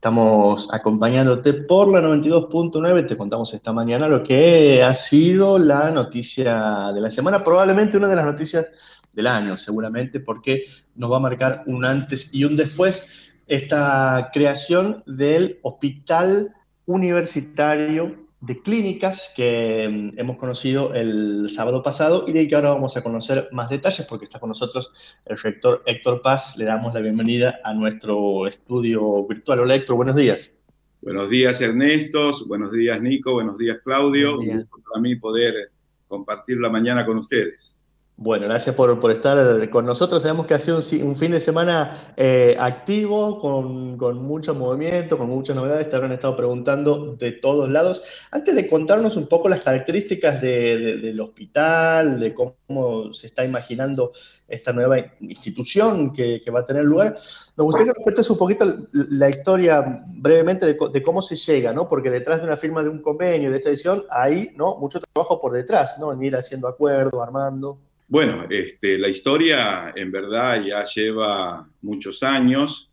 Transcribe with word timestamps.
Estamos 0.00 0.66
acompañándote 0.72 1.52
por 1.52 1.88
la 1.88 2.00
92.9, 2.00 3.06
te 3.06 3.18
contamos 3.18 3.52
esta 3.52 3.70
mañana 3.70 4.08
lo 4.08 4.22
que 4.22 4.82
ha 4.82 4.94
sido 4.94 5.58
la 5.58 5.90
noticia 5.90 6.90
de 6.94 7.02
la 7.02 7.10
semana, 7.10 7.44
probablemente 7.44 7.98
una 7.98 8.08
de 8.08 8.16
las 8.16 8.24
noticias 8.24 8.66
del 9.12 9.26
año, 9.26 9.58
seguramente, 9.58 10.20
porque 10.20 10.64
nos 10.94 11.12
va 11.12 11.18
a 11.18 11.20
marcar 11.20 11.64
un 11.66 11.84
antes 11.84 12.30
y 12.32 12.44
un 12.44 12.56
después 12.56 13.04
esta 13.46 14.30
creación 14.32 15.02
del 15.04 15.58
Hospital 15.60 16.54
Universitario 16.86 18.29
de 18.40 18.62
clínicas 18.62 19.32
que 19.36 19.88
mm, 19.88 20.18
hemos 20.18 20.36
conocido 20.36 20.94
el 20.94 21.50
sábado 21.50 21.82
pasado 21.82 22.24
y 22.26 22.32
de 22.32 22.48
que 22.48 22.54
ahora 22.54 22.70
vamos 22.70 22.96
a 22.96 23.02
conocer 23.02 23.48
más 23.52 23.68
detalles 23.68 24.06
porque 24.06 24.24
está 24.24 24.40
con 24.40 24.48
nosotros 24.48 24.90
el 25.26 25.38
rector 25.38 25.82
Héctor 25.86 26.22
Paz. 26.22 26.56
Le 26.56 26.64
damos 26.64 26.94
la 26.94 27.00
bienvenida 27.00 27.60
a 27.64 27.74
nuestro 27.74 28.46
estudio 28.46 29.26
virtual. 29.26 29.60
Hola 29.60 29.74
Héctor, 29.74 29.96
buenos 29.96 30.16
días. 30.16 30.56
Buenos 31.02 31.30
días 31.30 31.60
Ernesto, 31.60 32.30
buenos 32.46 32.72
días 32.72 33.00
Nico, 33.00 33.32
buenos 33.32 33.56
días 33.58 33.78
Claudio. 33.84 34.38
Un 34.38 34.58
gusto 34.58 34.76
para 34.88 35.00
mí 35.00 35.16
poder 35.16 35.70
compartir 36.08 36.58
la 36.58 36.70
mañana 36.70 37.06
con 37.06 37.18
ustedes. 37.18 37.76
Bueno, 38.22 38.44
gracias 38.48 38.76
por, 38.76 39.00
por, 39.00 39.12
estar 39.12 39.70
con 39.70 39.86
nosotros. 39.86 40.20
Sabemos 40.20 40.44
que 40.44 40.52
ha 40.52 40.58
sido 40.58 40.80
un, 41.06 41.16
fin 41.16 41.32
de 41.32 41.40
semana 41.40 42.12
eh, 42.18 42.54
activo, 42.60 43.40
con, 43.40 43.96
con, 43.96 44.22
mucho 44.22 44.54
movimiento, 44.54 45.16
con 45.16 45.30
muchas 45.30 45.56
novedades. 45.56 45.88
Te 45.88 45.96
habrán 45.96 46.12
estado 46.12 46.36
preguntando 46.36 47.16
de 47.16 47.32
todos 47.32 47.70
lados. 47.70 48.02
Antes 48.30 48.54
de 48.54 48.68
contarnos 48.68 49.16
un 49.16 49.26
poco 49.26 49.48
las 49.48 49.62
características 49.62 50.42
del 50.42 51.18
hospital, 51.18 52.20
de 52.20 52.34
cómo 52.34 53.14
se 53.14 53.28
está 53.28 53.42
imaginando 53.42 54.12
esta 54.46 54.74
nueva 54.74 54.98
institución 55.20 56.12
que, 56.12 56.42
va 56.54 56.60
a 56.60 56.66
tener 56.66 56.84
lugar, 56.84 57.16
nos 57.56 57.64
gustaría 57.64 57.94
que 57.94 58.00
nos 58.00 58.04
cuentes 58.04 58.28
un 58.28 58.36
poquito 58.36 58.66
la 58.92 59.30
historia 59.30 60.04
brevemente 60.08 60.66
de, 60.66 60.76
de, 60.92 61.02
cómo 61.02 61.22
se 61.22 61.36
llega, 61.36 61.72
¿no? 61.72 61.88
Porque 61.88 62.10
detrás 62.10 62.40
de 62.40 62.48
una 62.48 62.58
firma 62.58 62.82
de 62.82 62.90
un 62.90 63.00
convenio, 63.00 63.50
de 63.50 63.56
esta 63.56 63.70
edición, 63.70 64.04
hay 64.10 64.50
¿no? 64.56 64.76
mucho 64.76 65.00
trabajo 65.00 65.40
por 65.40 65.52
detrás, 65.52 65.96
¿no? 65.98 66.12
En 66.12 66.22
ir 66.22 66.36
haciendo 66.36 66.68
acuerdos, 66.68 67.22
armando. 67.22 67.78
Bueno, 68.10 68.44
este, 68.50 68.98
la 68.98 69.08
historia 69.08 69.92
en 69.94 70.10
verdad 70.10 70.64
ya 70.64 70.84
lleva 70.84 71.70
muchos 71.82 72.24
años 72.24 72.90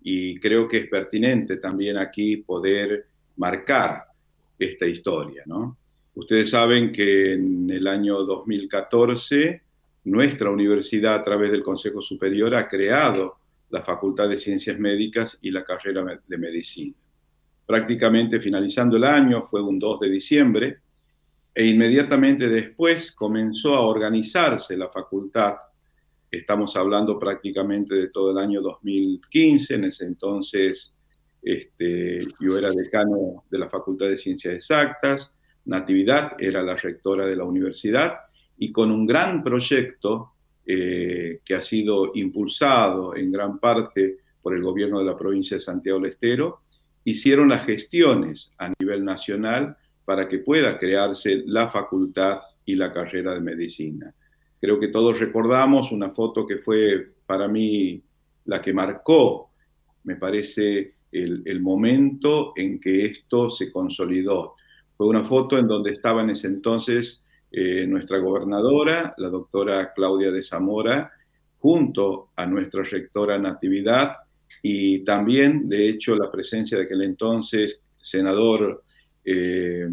y 0.00 0.40
creo 0.40 0.66
que 0.66 0.78
es 0.78 0.86
pertinente 0.86 1.58
también 1.58 1.98
aquí 1.98 2.38
poder 2.38 3.04
marcar 3.36 4.04
esta 4.58 4.86
historia, 4.86 5.42
¿no? 5.44 5.76
Ustedes 6.14 6.48
saben 6.48 6.92
que 6.92 7.34
en 7.34 7.68
el 7.68 7.86
año 7.86 8.24
2014 8.24 9.60
nuestra 10.04 10.48
universidad 10.48 11.16
a 11.16 11.22
través 11.22 11.52
del 11.52 11.62
Consejo 11.62 12.00
Superior 12.00 12.54
ha 12.54 12.66
creado 12.66 13.36
la 13.68 13.82
Facultad 13.82 14.30
de 14.30 14.38
Ciencias 14.38 14.78
Médicas 14.78 15.38
y 15.42 15.50
la 15.50 15.62
carrera 15.62 16.22
de 16.26 16.38
Medicina. 16.38 16.94
Prácticamente 17.66 18.40
finalizando 18.40 18.96
el 18.96 19.04
año, 19.04 19.42
fue 19.42 19.60
un 19.60 19.78
2 19.78 20.00
de 20.00 20.08
diciembre, 20.10 20.78
e 21.54 21.66
inmediatamente 21.66 22.48
después 22.48 23.12
comenzó 23.12 23.74
a 23.74 23.86
organizarse 23.86 24.76
la 24.76 24.88
facultad. 24.88 25.54
Estamos 26.30 26.74
hablando 26.76 27.18
prácticamente 27.18 27.94
de 27.94 28.08
todo 28.08 28.32
el 28.32 28.38
año 28.38 28.60
2015, 28.60 29.74
en 29.74 29.84
ese 29.84 30.06
entonces 30.06 30.92
este, 31.40 32.26
yo 32.40 32.58
era 32.58 32.72
decano 32.72 33.44
de 33.50 33.58
la 33.58 33.68
Facultad 33.68 34.08
de 34.08 34.18
Ciencias 34.18 34.54
Exactas, 34.54 35.34
Natividad 35.66 36.32
era 36.38 36.62
la 36.62 36.76
rectora 36.76 37.26
de 37.26 37.36
la 37.36 37.44
universidad 37.44 38.16
y 38.58 38.72
con 38.72 38.90
un 38.90 39.06
gran 39.06 39.42
proyecto 39.42 40.32
eh, 40.66 41.40
que 41.44 41.54
ha 41.54 41.62
sido 41.62 42.12
impulsado 42.14 43.16
en 43.16 43.30
gran 43.30 43.58
parte 43.58 44.18
por 44.42 44.54
el 44.54 44.62
gobierno 44.62 44.98
de 44.98 45.06
la 45.06 45.16
provincia 45.16 45.56
de 45.56 45.62
Santiago 45.62 46.00
del 46.00 46.10
Estero, 46.10 46.60
hicieron 47.04 47.48
las 47.48 47.64
gestiones 47.64 48.52
a 48.58 48.72
nivel 48.78 49.04
nacional 49.04 49.76
para 50.04 50.28
que 50.28 50.38
pueda 50.38 50.78
crearse 50.78 51.42
la 51.46 51.68
facultad 51.68 52.40
y 52.64 52.74
la 52.74 52.92
carrera 52.92 53.34
de 53.34 53.40
medicina. 53.40 54.14
Creo 54.60 54.80
que 54.80 54.88
todos 54.88 55.18
recordamos 55.20 55.92
una 55.92 56.10
foto 56.10 56.46
que 56.46 56.58
fue 56.58 57.12
para 57.26 57.48
mí 57.48 58.02
la 58.46 58.60
que 58.60 58.72
marcó, 58.72 59.50
me 60.04 60.16
parece, 60.16 60.94
el, 61.12 61.60
momento 61.60 62.52
en 62.56 62.80
que 62.80 63.06
esto 63.06 63.48
se 63.48 63.70
consolidó. 63.70 64.54
Fue 64.96 65.06
una 65.06 65.24
foto 65.24 65.58
en 65.58 65.68
donde 65.68 65.92
estaba 65.92 66.22
en 66.22 66.30
ese 66.30 66.48
entonces 66.48 67.22
eh, 67.52 67.86
nuestra 67.86 68.18
gobernadora, 68.18 69.14
la 69.18 69.28
doctora 69.28 69.92
Claudia 69.94 70.32
de 70.32 70.42
Zamora, 70.42 71.12
junto 71.58 72.30
a 72.34 72.46
nuestra 72.46 72.82
rectora 72.82 73.38
Natividad 73.38 74.16
y 74.62 75.04
también, 75.04 75.68
de 75.68 75.88
hecho, 75.88 76.16
la 76.16 76.30
presencia 76.30 76.78
de 76.78 76.84
aquel 76.84 77.02
entonces 77.02 77.80
senador 78.00 78.82
eh, 79.24 79.88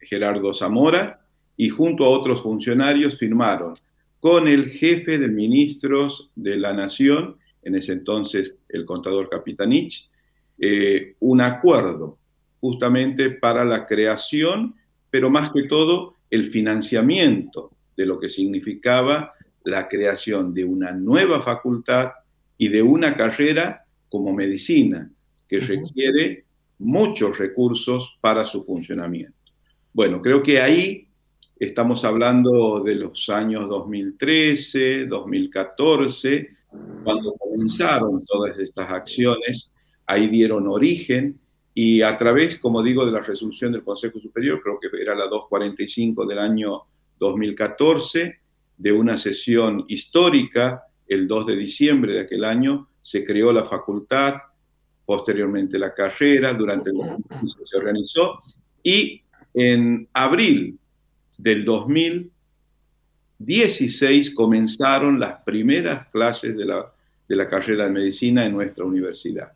Gerardo 0.00 0.52
Zamora, 0.54 1.20
y 1.56 1.68
junto 1.68 2.04
a 2.04 2.10
otros 2.10 2.42
funcionarios 2.42 3.18
firmaron 3.18 3.74
con 4.20 4.48
el 4.48 4.70
jefe 4.70 5.18
de 5.18 5.28
ministros 5.28 6.30
de 6.34 6.56
la 6.56 6.72
Nación, 6.72 7.36
en 7.62 7.74
ese 7.74 7.92
entonces 7.92 8.54
el 8.68 8.84
contador 8.84 9.28
Capitanich, 9.28 10.08
eh, 10.58 11.16
un 11.20 11.40
acuerdo 11.40 12.18
justamente 12.60 13.30
para 13.30 13.64
la 13.64 13.86
creación, 13.86 14.76
pero 15.10 15.28
más 15.28 15.50
que 15.50 15.64
todo 15.64 16.14
el 16.30 16.50
financiamiento 16.50 17.72
de 17.96 18.06
lo 18.06 18.18
que 18.18 18.28
significaba 18.28 19.32
la 19.64 19.88
creación 19.88 20.54
de 20.54 20.64
una 20.64 20.92
nueva 20.92 21.42
facultad 21.42 22.12
y 22.56 22.68
de 22.68 22.82
una 22.82 23.16
carrera 23.16 23.84
como 24.08 24.32
medicina, 24.32 25.10
que 25.48 25.60
requiere 25.60 26.44
muchos 26.82 27.38
recursos 27.38 28.18
para 28.20 28.44
su 28.44 28.64
funcionamiento. 28.64 29.36
Bueno, 29.92 30.20
creo 30.20 30.42
que 30.42 30.60
ahí 30.60 31.06
estamos 31.58 32.04
hablando 32.04 32.80
de 32.80 32.96
los 32.96 33.28
años 33.28 33.68
2013, 33.68 35.06
2014, 35.06 36.48
cuando 37.04 37.34
comenzaron 37.34 38.24
todas 38.24 38.58
estas 38.58 38.90
acciones, 38.90 39.70
ahí 40.06 40.26
dieron 40.28 40.66
origen 40.66 41.38
y 41.74 42.02
a 42.02 42.18
través, 42.18 42.58
como 42.58 42.82
digo, 42.82 43.06
de 43.06 43.12
la 43.12 43.20
resolución 43.20 43.72
del 43.72 43.84
Consejo 43.84 44.18
Superior, 44.18 44.60
creo 44.62 44.78
que 44.78 44.88
era 45.00 45.14
la 45.14 45.26
245 45.26 46.26
del 46.26 46.38
año 46.38 46.82
2014, 47.18 48.40
de 48.76 48.92
una 48.92 49.16
sesión 49.16 49.84
histórica, 49.88 50.82
el 51.06 51.28
2 51.28 51.46
de 51.46 51.56
diciembre 51.56 52.14
de 52.14 52.20
aquel 52.20 52.44
año, 52.44 52.88
se 53.00 53.24
creó 53.24 53.52
la 53.52 53.64
facultad, 53.64 54.34
posteriormente 55.04 55.78
la 55.78 55.92
carrera, 55.94 56.54
durante 56.54 56.90
el 56.90 56.96
2015 56.96 57.64
se 57.64 57.76
organizó, 57.76 58.40
y 58.82 59.22
en 59.54 60.08
abril 60.12 60.76
del 61.36 61.64
2016 61.64 64.34
comenzaron 64.34 65.20
las 65.20 65.42
primeras 65.42 66.08
clases 66.08 66.56
de 66.56 66.64
la, 66.64 66.92
de 67.28 67.36
la 67.36 67.48
carrera 67.48 67.84
de 67.84 67.90
medicina 67.90 68.44
en 68.44 68.52
nuestra 68.52 68.84
universidad. 68.84 69.52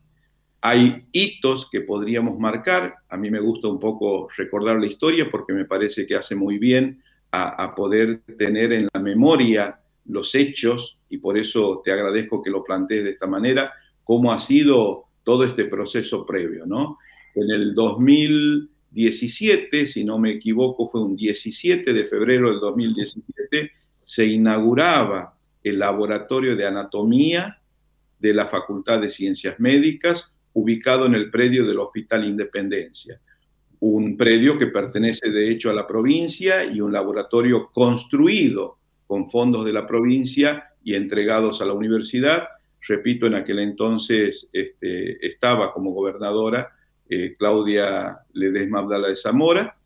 Hay 0.60 1.06
hitos 1.12 1.68
que 1.70 1.82
podríamos 1.82 2.38
marcar, 2.38 2.96
a 3.08 3.16
mí 3.16 3.30
me 3.30 3.40
gusta 3.40 3.68
un 3.68 3.78
poco 3.78 4.28
recordar 4.36 4.80
la 4.80 4.86
historia 4.86 5.30
porque 5.30 5.52
me 5.52 5.64
parece 5.64 6.06
que 6.06 6.16
hace 6.16 6.34
muy 6.34 6.58
bien 6.58 7.00
a, 7.30 7.62
a 7.62 7.74
poder 7.74 8.22
tener 8.36 8.72
en 8.72 8.88
la 8.92 9.00
memoria 9.00 9.78
los 10.06 10.34
hechos 10.34 10.98
y 11.08 11.18
por 11.18 11.38
eso 11.38 11.82
te 11.84 11.92
agradezco 11.92 12.42
que 12.42 12.50
lo 12.50 12.64
plantees 12.64 13.04
de 13.04 13.10
esta 13.10 13.26
manera, 13.26 13.72
cómo 14.02 14.32
ha 14.32 14.38
sido 14.38 15.05
todo 15.26 15.42
este 15.42 15.64
proceso 15.64 16.24
previo, 16.24 16.64
¿no? 16.66 16.98
En 17.34 17.50
el 17.50 17.74
2017, 17.74 19.88
si 19.88 20.04
no 20.04 20.20
me 20.20 20.30
equivoco, 20.30 20.88
fue 20.88 21.02
un 21.02 21.16
17 21.16 21.92
de 21.92 22.06
febrero 22.06 22.48
del 22.48 22.60
2017, 22.60 23.72
se 24.00 24.24
inauguraba 24.24 25.36
el 25.64 25.80
laboratorio 25.80 26.54
de 26.54 26.64
anatomía 26.64 27.60
de 28.20 28.34
la 28.34 28.46
Facultad 28.46 29.00
de 29.00 29.10
Ciencias 29.10 29.58
Médicas, 29.58 30.32
ubicado 30.52 31.06
en 31.06 31.16
el 31.16 31.28
predio 31.28 31.66
del 31.66 31.80
Hospital 31.80 32.24
Independencia. 32.24 33.20
Un 33.80 34.16
predio 34.16 34.56
que 34.56 34.68
pertenece 34.68 35.32
de 35.32 35.50
hecho 35.50 35.70
a 35.70 35.74
la 35.74 35.88
provincia 35.88 36.64
y 36.64 36.80
un 36.80 36.92
laboratorio 36.92 37.70
construido 37.72 38.78
con 39.08 39.28
fondos 39.28 39.64
de 39.64 39.72
la 39.72 39.88
provincia 39.88 40.68
y 40.84 40.94
entregados 40.94 41.60
a 41.60 41.64
la 41.64 41.72
universidad 41.72 42.46
repito, 42.86 43.26
en 43.26 43.34
aquel 43.34 43.58
entonces 43.58 44.48
este, 44.52 45.26
estaba 45.26 45.72
como 45.72 45.92
gobernadora 45.92 46.70
eh, 47.08 47.34
Claudia 47.38 48.18
Ledesma 48.32 48.80
Abdala 48.80 49.06
de 49.08 49.16
Zamora, 49.16 49.76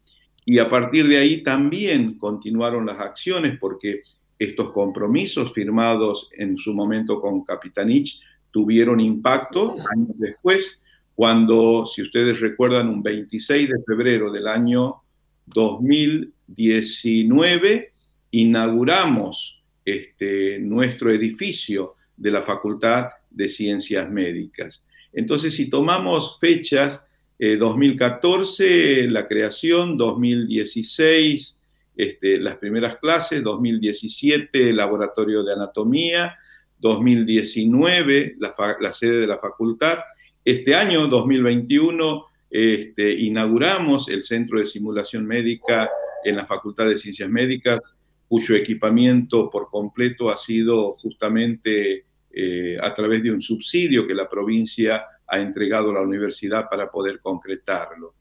y 0.44 0.58
a 0.58 0.68
partir 0.70 1.06
de 1.06 1.18
ahí 1.18 1.42
también 1.42 2.18
continuaron 2.18 2.86
las 2.86 2.98
acciones 2.98 3.58
porque 3.58 4.00
estos 4.38 4.72
compromisos 4.72 5.52
firmados 5.52 6.30
en 6.36 6.56
su 6.56 6.72
momento 6.72 7.20
con 7.20 7.44
Capitanich 7.44 8.18
tuvieron 8.50 8.98
impacto 9.00 9.76
años 9.94 10.18
después, 10.18 10.80
cuando, 11.14 11.84
si 11.84 12.00
ustedes 12.02 12.40
recuerdan, 12.40 12.88
un 12.88 13.02
26 13.02 13.68
de 13.68 13.82
febrero 13.86 14.32
del 14.32 14.48
año 14.48 15.02
2019, 15.46 17.92
inauguramos 18.30 19.62
este, 19.84 20.58
nuestro 20.58 21.12
edificio 21.12 21.96
de 22.20 22.30
la 22.30 22.42
Facultad 22.42 23.06
de 23.30 23.48
Ciencias 23.48 24.08
Médicas. 24.08 24.84
Entonces, 25.12 25.54
si 25.56 25.68
tomamos 25.68 26.38
fechas, 26.40 27.04
2014, 27.40 29.08
la 29.10 29.26
creación, 29.26 29.96
2016, 29.96 31.58
este, 31.96 32.38
las 32.38 32.56
primeras 32.56 32.98
clases, 32.98 33.42
2017 33.42 34.74
laboratorio 34.74 35.42
de 35.42 35.54
anatomía, 35.54 36.36
2019 36.78 38.36
la, 38.38 38.92
sede 38.92 39.20
de 39.20 39.26
la 39.26 39.38
facultad. 39.38 39.98
Este 40.44 40.74
año, 40.74 41.06
2021, 41.06 42.26
este, 42.50 43.12
inauguramos 43.12 44.10
el 44.10 44.22
Centro 44.22 44.58
de 44.58 44.66
Simulación 44.66 45.26
Médica 45.26 45.90
en 46.24 46.36
la 46.36 46.44
Facultad 46.44 46.88
de 46.88 46.98
Ciencias 46.98 47.30
Médicas, 47.30 47.80
cuyo 48.28 48.54
equipamiento 48.54 49.48
por 49.48 49.70
completo 49.70 50.28
ha 50.28 50.36
sido 50.36 50.92
justamente 50.92 52.04
eh, 52.32 52.78
a 52.80 52.94
través 52.94 53.22
de 53.22 53.32
un 53.32 53.40
subsidio 53.40 54.06
que 54.06 54.14
la 54.14 54.28
provincia 54.28 55.04
ha 55.26 55.40
entregado 55.40 55.90
a 55.90 55.94
la 55.94 56.02
universidad 56.02 56.68
para 56.68 56.90
poder 56.90 57.20
concretarlo. 57.20 58.14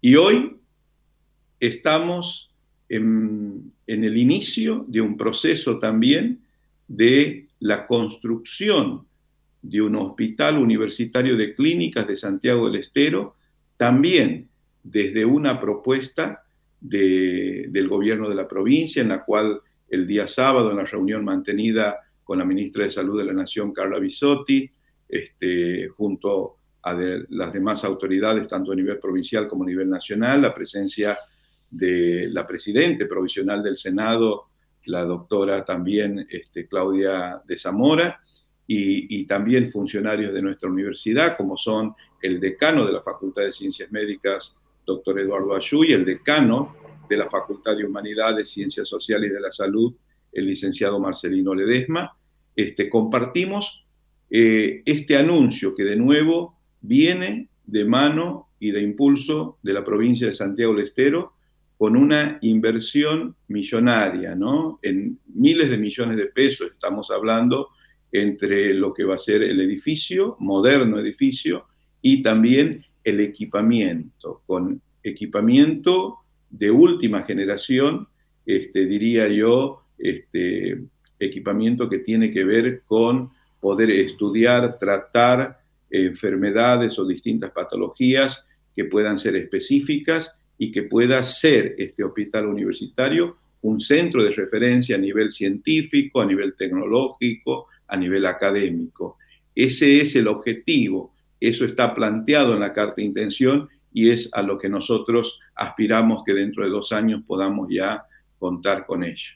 Y 0.00 0.14
hoy 0.14 0.56
estamos 1.58 2.52
en, 2.88 3.72
el 3.86 4.16
inicio 4.16 4.84
de 4.88 5.00
un 5.00 5.16
proceso 5.16 5.78
también 5.78 6.40
de 6.86 7.48
la 7.60 7.86
construcción 7.86 9.06
de 9.60 9.82
un 9.82 9.96
hospital 9.96 10.58
universitario 10.58 11.36
de 11.36 11.54
clínicas 11.54 12.06
de 12.06 12.16
Santiago 12.16 12.70
del 12.70 12.80
Estero, 12.80 13.34
también 13.76 14.48
desde 14.82 15.24
una 15.24 15.58
propuesta 15.58 16.44
del 16.80 17.88
gobierno 17.88 18.28
de 18.28 18.36
la 18.36 18.46
provincia, 18.46 19.02
en 19.02 19.08
la 19.08 19.24
cual 19.24 19.60
el 19.88 20.06
día 20.06 20.28
sábado, 20.28 20.70
en 20.70 20.76
la 20.76 20.84
reunión 20.84 21.24
mantenida 21.24 21.98
con 22.28 22.38
la 22.38 22.44
ministra 22.44 22.84
de 22.84 22.90
Salud 22.90 23.18
de 23.18 23.24
la 23.24 23.32
Nación, 23.32 23.72
Carla 23.72 23.98
Bisotti, 23.98 24.70
este, 25.08 25.88
junto 25.88 26.56
a 26.82 26.92
las 27.30 27.54
demás 27.54 27.84
autoridades, 27.84 28.46
tanto 28.46 28.72
a 28.72 28.74
nivel 28.74 28.98
provincial 28.98 29.48
como 29.48 29.64
a 29.64 29.66
nivel 29.66 29.88
nacional, 29.88 30.42
la 30.42 30.52
presencia 30.52 31.18
de 31.70 32.28
la 32.30 32.46
presidente 32.46 33.06
provisional 33.06 33.62
del 33.62 33.78
Senado, 33.78 34.48
la 34.84 35.06
doctora 35.06 35.64
también 35.64 36.26
este, 36.28 36.68
Claudia 36.68 37.40
de 37.46 37.58
Zamora, 37.58 38.20
y, 38.66 39.24
también 39.24 39.72
funcionarios 39.72 40.34
de 40.34 40.42
nuestra 40.42 40.68
universidad, 40.68 41.34
como 41.34 41.56
son 41.56 41.94
el 42.20 42.38
decano 42.40 42.84
de 42.84 42.92
la 42.92 43.00
Facultad 43.00 43.44
de 43.44 43.52
Ciencias 43.52 43.90
Médicas, 43.90 44.54
doctor 44.84 45.18
Eduardo 45.18 45.56
Ayú, 45.56 45.82
y 45.82 45.94
el 45.94 46.04
decano 46.04 46.76
de 47.08 47.16
la 47.16 47.30
Facultad 47.30 47.74
de 47.74 47.86
Humanidades, 47.86 48.50
Ciencias 48.50 48.86
Sociales 48.86 49.30
y 49.30 49.32
de 49.32 49.40
la 49.40 49.50
Salud, 49.50 49.94
el 50.30 50.46
licenciado 50.46 51.00
Marcelino 51.00 51.54
Ledesma. 51.54 52.17
Este, 52.58 52.90
compartimos 52.90 53.86
eh, 54.28 54.82
este 54.84 55.16
anuncio 55.16 55.76
que 55.76 55.84
de 55.84 55.94
nuevo 55.94 56.58
viene 56.80 57.50
de 57.64 57.84
mano 57.84 58.48
y 58.58 58.72
de 58.72 58.82
impulso 58.82 59.58
de 59.62 59.72
la 59.72 59.84
provincia 59.84 60.26
de 60.26 60.34
Santiago 60.34 60.74
del 60.74 60.82
Estero 60.82 61.34
con 61.76 61.96
una 61.96 62.36
inversión 62.40 63.36
millonaria, 63.46 64.34
¿no? 64.34 64.80
En 64.82 65.20
miles 65.32 65.70
de 65.70 65.78
millones 65.78 66.16
de 66.16 66.26
pesos 66.26 66.72
estamos 66.72 67.12
hablando 67.12 67.68
entre 68.10 68.74
lo 68.74 68.92
que 68.92 69.04
va 69.04 69.14
a 69.14 69.18
ser 69.18 69.44
el 69.44 69.60
edificio, 69.60 70.36
moderno 70.40 70.98
edificio, 70.98 71.66
y 72.02 72.24
también 72.24 72.84
el 73.04 73.20
equipamiento, 73.20 74.42
con 74.46 74.82
equipamiento 75.04 76.16
de 76.50 76.72
última 76.72 77.22
generación, 77.22 78.08
este, 78.44 78.86
diría 78.86 79.28
yo, 79.28 79.84
este, 79.96 80.82
equipamiento 81.18 81.88
que 81.88 81.98
tiene 81.98 82.30
que 82.30 82.44
ver 82.44 82.82
con 82.86 83.30
poder 83.60 83.90
estudiar, 83.90 84.78
tratar 84.78 85.58
enfermedades 85.90 86.98
o 86.98 87.06
distintas 87.06 87.50
patologías 87.50 88.46
que 88.74 88.84
puedan 88.84 89.18
ser 89.18 89.36
específicas 89.36 90.36
y 90.58 90.70
que 90.70 90.82
pueda 90.82 91.22
ser 91.24 91.74
este 91.78 92.04
hospital 92.04 92.46
universitario 92.46 93.36
un 93.62 93.80
centro 93.80 94.22
de 94.22 94.30
referencia 94.30 94.96
a 94.96 95.00
nivel 95.00 95.32
científico, 95.32 96.20
a 96.20 96.26
nivel 96.26 96.54
tecnológico, 96.54 97.66
a 97.88 97.96
nivel 97.96 98.26
académico. 98.26 99.18
Ese 99.54 100.00
es 100.00 100.14
el 100.14 100.28
objetivo, 100.28 101.12
eso 101.40 101.64
está 101.64 101.94
planteado 101.94 102.54
en 102.54 102.60
la 102.60 102.72
carta 102.72 102.96
de 102.96 103.04
intención 103.04 103.68
y 103.92 104.10
es 104.10 104.30
a 104.32 104.42
lo 104.42 104.58
que 104.58 104.68
nosotros 104.68 105.40
aspiramos 105.54 106.22
que 106.24 106.34
dentro 106.34 106.64
de 106.64 106.70
dos 106.70 106.92
años 106.92 107.22
podamos 107.26 107.68
ya 107.70 108.04
contar 108.38 108.86
con 108.86 109.02
ello. 109.02 109.32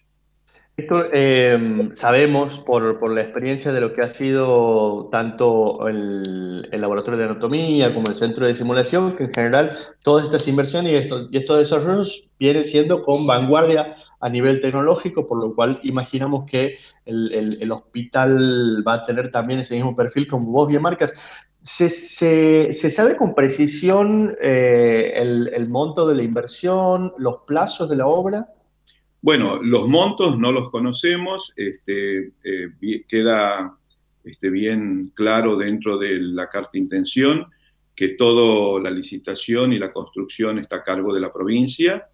Esto 0.74 1.04
eh, 1.12 1.90
sabemos 1.92 2.58
por, 2.60 3.10
la 3.12 3.20
experiencia 3.20 3.72
de 3.72 3.80
lo 3.82 3.92
que 3.92 4.00
ha 4.00 4.08
sido 4.08 5.10
tanto 5.12 5.86
el, 5.86 6.62
laboratorio 6.70 7.18
de 7.18 7.26
anatomía 7.26 7.92
como 7.92 8.06
el 8.08 8.14
centro 8.14 8.46
de 8.46 8.54
simulación, 8.54 9.14
que 9.14 9.24
en 9.24 9.34
general 9.34 9.76
todas 10.02 10.24
estas 10.24 10.48
inversiones 10.48 10.92
y, 10.92 10.96
esto, 10.96 11.28
y 11.30 11.36
estos 11.36 11.58
desarrollos 11.58 12.24
vienen 12.38 12.64
siendo 12.64 13.04
con 13.04 13.26
vanguardia 13.26 13.96
a 14.20 14.28
nivel 14.30 14.62
tecnológico, 14.62 15.28
por 15.28 15.44
lo 15.44 15.54
cual 15.54 15.78
imaginamos 15.82 16.50
que 16.50 16.78
el, 17.04 17.70
hospital 17.70 18.82
va 18.88 18.94
a 18.94 19.04
tener 19.04 19.30
también 19.30 19.60
ese 19.60 19.74
mismo 19.74 19.94
perfil 19.94 20.26
como 20.26 20.52
vos 20.52 20.68
bien 20.68 20.80
marcas. 20.80 21.12
¿Se, 21.60 22.72
sabe 22.72 23.16
con 23.18 23.34
precisión 23.34 24.34
eh, 24.40 25.12
el 25.16 25.68
monto 25.68 26.08
de 26.08 26.14
la 26.14 26.22
inversión, 26.22 27.12
los 27.18 27.42
plazos 27.46 27.90
de 27.90 27.96
la 27.96 28.06
obra? 28.06 28.48
Bueno, 29.22 29.62
los 29.62 29.86
montos 29.86 30.36
no 30.36 30.50
los 30.50 30.70
conocemos, 30.70 31.52
este, 31.54 32.32
eh, 32.42 33.04
queda 33.08 33.78
este, 34.24 34.50
bien 34.50 35.12
claro 35.14 35.56
dentro 35.56 35.96
de 35.96 36.18
la 36.18 36.50
carta 36.50 36.70
de 36.74 36.80
intención 36.80 37.46
que 37.94 38.08
toda 38.08 38.80
la 38.82 38.90
licitación 38.90 39.72
y 39.72 39.78
la 39.78 39.92
construcción 39.92 40.58
está 40.58 40.76
a 40.76 40.82
cargo 40.82 41.14
de 41.14 41.20
la 41.20 41.32
provincia. 41.32 42.06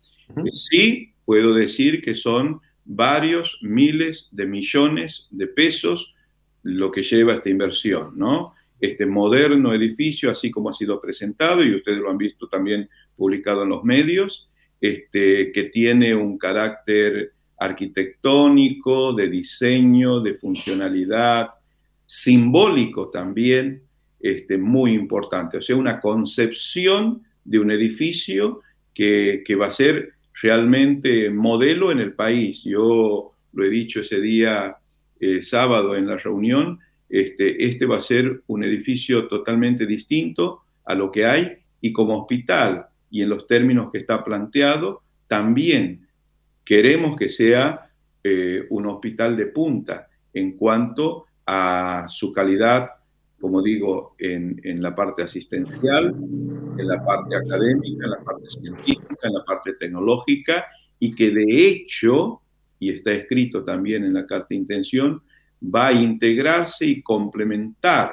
Sí, 0.53 1.15
puedo 1.25 1.55
decir 1.55 2.03
que 2.03 2.15
son 2.15 2.61
varios 2.85 3.59
miles 3.63 4.29
de 4.31 4.45
millones 4.45 5.29
de 5.31 5.47
pesos 5.47 6.15
lo 6.63 6.91
que 6.91 7.03
lleva 7.03 7.35
esta 7.35 7.49
inversión, 7.49 8.13
¿no? 8.17 8.55
Este 8.81 9.07
moderno 9.07 9.73
edificio, 9.73 10.31
así 10.31 10.51
como 10.51 10.69
ha 10.69 10.75
sido 10.75 11.01
presentado, 11.01 11.65
y 11.65 11.75
ustedes 11.75 11.99
lo 11.99 12.11
han 12.11 12.19
visto 12.19 12.49
también 12.49 12.89
publicado 13.17 13.63
en 13.63 13.71
los 13.71 13.83
medios, 13.83 14.48
este, 14.81 15.53
que 15.53 15.65
tiene 15.65 16.15
un 16.15 16.39
carácter 16.39 17.33
arquitectónico, 17.59 19.13
de 19.13 19.29
diseño, 19.29 20.21
de 20.21 20.35
funcionalidad, 20.35 21.51
simbólico 22.07 23.09
también, 23.09 23.83
este, 24.21 24.57
muy 24.57 24.93
importante. 24.93 25.59
O 25.59 25.63
sea, 25.63 25.77
una 25.77 26.01
concepción 26.01 27.23
de 27.45 27.59
un 27.59 27.71
edificio 27.71 28.61
que, 28.95 29.45
va 29.61 29.67
a 29.67 29.71
ser 29.71 30.15
realmente 30.41 31.31
modelo 31.31 31.91
en 31.91 32.01
el 32.01 32.13
país. 32.13 32.63
Yo 32.65 33.33
lo 33.53 33.65
he 33.65 33.71
dicho 33.71 34.01
ese 34.01 34.21
día 34.21 34.77
eh, 35.21 35.43
sábado 35.43 35.97
en 35.97 36.07
la 36.07 36.17
reunión, 36.17 36.79
este, 37.09 37.65
este 37.65 37.87
va 37.87 37.99
a 37.99 38.03
ser 38.03 38.43
un 38.47 38.65
edificio 38.65 39.27
totalmente 39.29 39.87
distinto 39.87 40.63
a 40.85 40.95
lo 40.95 41.11
que 41.11 41.25
hay 41.25 41.53
y 41.81 41.93
como 41.93 42.21
hospital 42.21 42.87
y 43.11 43.23
en 43.23 43.29
los 43.31 43.47
términos 43.47 43.91
que 43.93 43.99
está 43.99 44.25
planteado, 44.25 45.03
también 45.27 46.07
queremos 46.65 47.17
que 47.17 47.29
sea 47.29 47.91
eh, 48.23 48.67
un 48.71 48.87
hospital 48.87 49.37
de 49.37 49.47
punta 49.47 50.09
en 50.33 50.57
cuanto 50.57 51.27
a 51.47 52.07
su 52.09 52.33
calidad, 52.33 52.91
como 53.41 53.63
digo, 53.63 54.15
en, 54.19 54.61
en, 54.65 54.83
la 54.83 54.95
parte 54.95 55.23
asistencial, 55.23 56.15
en 56.79 56.89
la 56.89 57.03
parte 57.05 57.37
académica, 57.37 58.05
en 58.05 58.11
la 58.11 58.21
parte 58.21 58.51
científica, 58.51 59.17
en 59.23 59.33
la 59.33 59.45
parte 59.45 59.75
tecnológica, 59.75 60.67
y 60.99 61.15
que 61.15 61.31
de 61.31 61.69
hecho, 61.69 62.43
y 62.79 62.91
está 62.91 63.13
escrito 63.13 63.65
también 63.65 64.05
en 64.05 64.15
la 64.15 64.27
carta 64.27 64.49
de 64.51 64.57
intención, 64.57 65.23
va 65.63 65.89
a 65.89 65.93
integrarse 65.93 66.87
y 66.87 67.03
complementar 67.03 68.13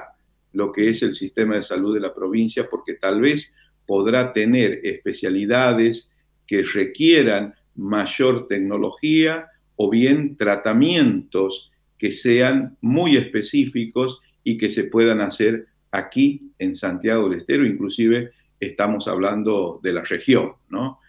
lo 0.53 0.71
que 0.71 0.89
es 0.89 1.03
el 1.03 1.13
sistema 1.13 1.55
de 1.55 1.63
salud 1.63 1.93
de 1.93 1.99
la 1.99 2.13
provincia, 2.13 2.67
porque 2.69 2.93
tal 2.93 3.21
vez 3.21 3.53
podrá 3.85 4.33
tener 4.33 4.81
especialidades 4.83 6.11
que 6.47 6.63
requieran 6.63 7.53
mayor 7.75 8.47
tecnología 8.47 9.47
o 9.75 9.89
bien 9.89 10.37
tratamientos 10.37 11.71
que 11.97 12.11
sean 12.11 12.77
muy 12.81 13.17
específicos 13.17 14.21
y 14.43 14.57
que 14.57 14.69
se 14.69 14.85
puedan 14.85 15.21
hacer 15.21 15.67
aquí 15.91 16.51
en 16.59 16.75
Santiago 16.75 17.29
del 17.29 17.39
Estero, 17.39 17.65
inclusive 17.65 18.31
estamos 18.59 19.07
hablando 19.07 19.79
de 19.83 19.93
la 19.93 20.03
región, 20.03 20.53
¿no? 20.69 20.99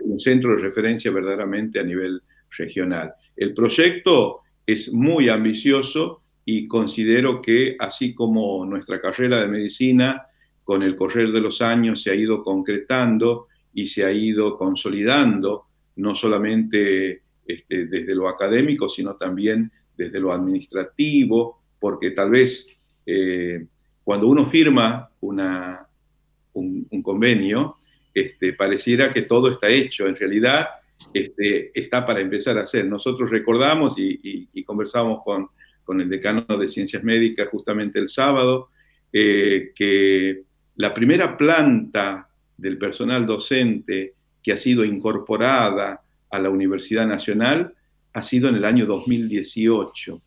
un 0.00 0.18
centro 0.18 0.56
de 0.56 0.62
referencia 0.62 1.10
verdaderamente 1.10 1.80
a 1.80 1.82
nivel 1.82 2.22
regional. 2.56 3.14
El 3.36 3.54
proyecto 3.54 4.40
es 4.66 4.92
muy 4.92 5.28
ambicioso 5.28 6.22
y 6.44 6.68
considero 6.68 7.40
que 7.42 7.76
así 7.78 8.14
como 8.14 8.64
nuestra 8.64 9.00
carrera 9.00 9.40
de 9.40 9.48
medicina 9.48 10.26
con 10.64 10.82
el 10.82 10.96
correr 10.96 11.30
de 11.30 11.40
los 11.40 11.62
años 11.62 12.02
se 12.02 12.10
ha 12.10 12.14
ido 12.14 12.42
concretando 12.42 13.48
y 13.72 13.86
se 13.86 14.04
ha 14.04 14.12
ido 14.12 14.56
consolidando, 14.56 15.66
no 15.96 16.14
solamente 16.14 17.22
este, 17.46 17.86
desde 17.86 18.14
lo 18.14 18.28
académico, 18.28 18.88
sino 18.88 19.16
también 19.16 19.70
desde 19.96 20.18
lo 20.18 20.32
administrativo, 20.32 21.60
porque 21.78 22.12
tal 22.12 22.30
vez 22.30 22.68
eh, 23.06 23.66
cuando 24.02 24.28
uno 24.28 24.46
firma 24.46 25.10
una, 25.20 25.86
un, 26.54 27.02
convenio, 27.02 27.76
este, 28.12 28.52
pareciera 28.52 29.12
que 29.12 29.22
todo 29.22 29.50
está 29.50 29.68
hecho. 29.68 30.06
En 30.06 30.16
realidad, 30.16 30.68
este, 31.12 31.70
está 31.78 32.06
para 32.06 32.20
empezar 32.20 32.58
a 32.58 32.62
hacer. 32.62 32.86
Nosotros 32.86 33.30
recordamos 33.30 33.94
y, 33.96 34.62
conversamos 34.64 35.20
con, 35.24 35.48
con, 35.84 36.00
el 36.00 36.08
decano 36.08 36.44
de 36.58 36.68
Ciencias 36.68 37.04
Médicas 37.04 37.48
justamente 37.50 37.98
el 37.98 38.08
sábado, 38.08 38.70
eh, 39.12 39.72
que 39.74 40.23
la 40.84 40.92
primera 40.92 41.34
planta 41.34 42.28
del 42.58 42.76
personal 42.76 43.24
docente 43.24 44.12
que 44.42 44.52
ha 44.52 44.58
sido 44.58 44.84
incorporada 44.84 46.02
a 46.30 46.38
la 46.38 46.50
Universidad 46.50 47.06
Nacional 47.06 47.72
ha 48.12 48.22
sido 48.22 48.50
en 48.50 48.56
el 48.56 48.66
año 48.66 48.84
2018. 48.84 50.20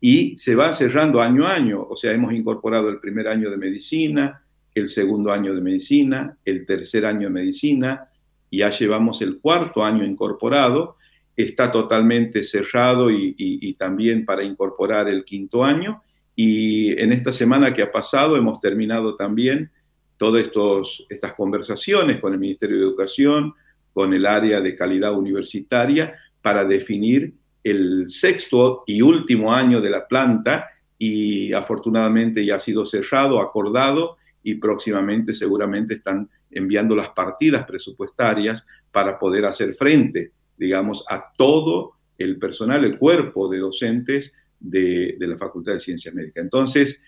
Y 0.00 0.38
se 0.38 0.54
va 0.54 0.72
cerrando 0.72 1.20
año 1.20 1.46
a 1.46 1.52
año, 1.52 1.82
o 1.82 1.98
sea, 1.98 2.14
hemos 2.14 2.32
incorporado 2.32 2.88
el 2.88 2.98
primer 2.98 3.28
año 3.28 3.50
de 3.50 3.58
medicina, 3.58 4.42
el 4.74 4.88
segundo 4.88 5.30
año 5.30 5.54
de 5.54 5.60
medicina, 5.60 6.34
el 6.46 6.64
tercer 6.64 7.04
año 7.04 7.28
de 7.28 7.34
medicina, 7.34 8.08
ya 8.50 8.70
llevamos 8.70 9.20
el 9.20 9.38
cuarto 9.38 9.84
año 9.84 10.02
incorporado, 10.02 10.96
está 11.36 11.70
totalmente 11.70 12.42
cerrado 12.42 13.10
y, 13.10 13.76
también 13.78 14.24
para 14.24 14.44
incorporar 14.44 15.10
el 15.10 15.24
quinto 15.26 15.62
año, 15.62 16.02
y 16.34 16.98
en 17.00 17.12
esta 17.12 17.32
semana 17.32 17.72
que 17.72 17.82
ha 17.82 17.92
pasado 17.92 18.36
hemos 18.36 18.60
terminado 18.60 19.16
también 19.16 19.70
todas 20.16 21.02
estas 21.08 21.34
conversaciones 21.34 22.20
con 22.20 22.32
el 22.32 22.38
Ministerio 22.38 22.76
de 22.76 22.84
Educación, 22.84 23.54
con 23.92 24.14
el 24.14 24.24
área 24.24 24.60
de 24.60 24.76
calidad 24.76 25.14
universitaria, 25.14 26.14
para 26.40 26.64
definir 26.64 27.34
el 27.64 28.06
sexto 28.08 28.84
y 28.86 29.02
último 29.02 29.52
año 29.52 29.80
de 29.80 29.90
la 29.90 30.06
planta 30.06 30.68
y 30.98 31.52
afortunadamente 31.52 32.44
ya 32.44 32.56
ha 32.56 32.60
sido 32.60 32.86
cerrado, 32.86 33.40
acordado 33.40 34.16
y 34.42 34.56
próximamente 34.56 35.34
seguramente 35.34 35.94
están 35.94 36.28
enviando 36.50 36.94
las 36.94 37.10
partidas 37.10 37.64
presupuestarias 37.64 38.66
para 38.90 39.18
poder 39.18 39.46
hacer 39.46 39.74
frente, 39.74 40.32
digamos, 40.56 41.04
a 41.08 41.32
todo 41.36 41.94
el 42.18 42.38
personal, 42.38 42.84
el 42.84 42.98
cuerpo 42.98 43.48
de 43.48 43.58
docentes 43.58 44.32
de, 44.62 45.16
la 45.18 45.36
Facultad 45.36 45.74
de 45.74 45.80
Ciencias 45.80 46.14
Médicas. 46.14 46.44
Entonces, 46.44 47.02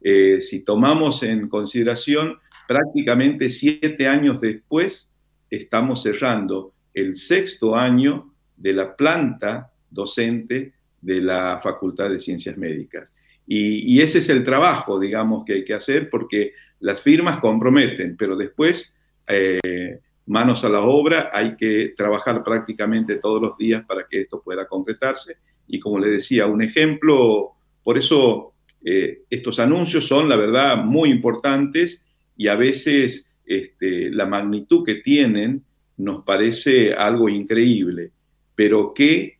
eh, 0.00 0.40
si 0.40 0.64
tomamos 0.64 1.22
en 1.22 1.48
consideración, 1.48 2.38
prácticamente 2.66 3.50
siete 3.50 4.06
años 4.06 4.40
después, 4.40 5.10
estamos 5.50 6.02
cerrando 6.02 6.72
el 6.94 7.16
sexto 7.16 7.76
año 7.76 8.32
de 8.56 8.72
la 8.72 8.96
planta 8.96 9.72
docente 9.90 10.72
de 11.00 11.20
la 11.20 11.60
Facultad 11.62 12.10
de 12.10 12.20
Ciencias 12.20 12.56
Médicas. 12.56 13.12
Y, 13.46 14.00
ese 14.00 14.18
es 14.18 14.28
el 14.28 14.44
trabajo, 14.44 15.00
digamos, 15.00 15.44
que 15.44 15.54
hay 15.54 15.64
que 15.64 15.74
hacer 15.74 16.08
porque 16.08 16.52
las 16.78 17.02
firmas 17.02 17.40
comprometen, 17.40 18.16
pero 18.16 18.36
después, 18.36 18.94
eh, 19.26 19.98
manos 20.26 20.64
a 20.64 20.68
la 20.68 20.82
obra, 20.82 21.30
hay 21.32 21.56
que 21.56 21.92
trabajar 21.96 22.44
prácticamente 22.44 23.16
todos 23.16 23.42
los 23.42 23.58
días 23.58 23.84
para 23.84 24.06
que 24.08 24.20
esto 24.20 24.40
pueda 24.40 24.68
concretarse. 24.68 25.38
Y 25.68 25.78
como 25.78 25.98
le 25.98 26.10
decía, 26.10 26.46
un 26.46 26.62
ejemplo, 26.62 27.52
por 27.82 27.98
eso 27.98 28.52
eh, 28.84 29.22
estos 29.30 29.58
anuncios 29.58 30.06
son, 30.06 30.28
la 30.28 30.36
verdad, 30.36 30.76
muy 30.78 31.10
importantes 31.10 32.04
y 32.36 32.48
a 32.48 32.54
veces 32.54 33.28
este, 33.44 34.10
la 34.10 34.26
magnitud 34.26 34.84
que 34.84 34.96
tienen 34.96 35.64
nos 35.96 36.24
parece 36.24 36.94
algo 36.94 37.28
increíble, 37.28 38.10
pero 38.54 38.94
que 38.94 39.38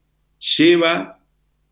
lleva 0.57 1.19